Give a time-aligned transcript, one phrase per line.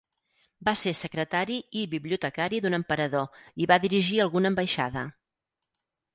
[0.69, 5.07] Va ser secretari i bibliotecari d'un emperador i va dirigir alguna ambaixada.